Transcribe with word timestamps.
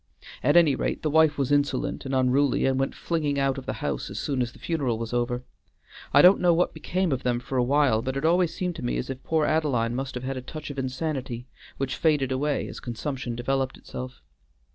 At 0.41 0.57
any 0.57 0.73
rate 0.73 1.03
the 1.03 1.11
wife 1.11 1.37
was 1.37 1.51
insolent 1.51 2.07
and 2.07 2.15
unruly, 2.15 2.65
and 2.65 2.79
went 2.79 2.95
flinging 2.95 3.37
out 3.37 3.59
of 3.59 3.67
the 3.67 3.73
house 3.85 4.09
as 4.09 4.17
soon 4.17 4.41
as 4.41 4.51
the 4.51 4.57
funeral 4.57 4.97
was 4.97 5.13
over. 5.13 5.43
I 6.11 6.23
don't 6.23 6.41
know 6.41 6.55
what 6.55 6.73
became 6.73 7.11
of 7.11 7.21
them 7.21 7.39
for 7.39 7.55
a 7.55 7.63
while, 7.63 8.01
but 8.01 8.17
it 8.17 8.25
always 8.25 8.51
seemed 8.51 8.75
to 8.77 8.81
me 8.83 8.97
as 8.97 9.11
if 9.11 9.21
poor 9.21 9.45
Adeline 9.45 9.93
must 9.93 10.15
have 10.15 10.23
had 10.23 10.37
a 10.37 10.41
touch 10.41 10.71
of 10.71 10.79
insanity, 10.79 11.45
which 11.77 11.97
faded 11.97 12.31
away 12.31 12.67
as 12.67 12.79
consumption 12.79 13.35
developed 13.35 13.77
itself. 13.77 14.23